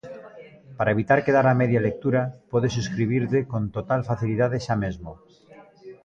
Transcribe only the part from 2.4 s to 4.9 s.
podes subscribirte con total facilidade xa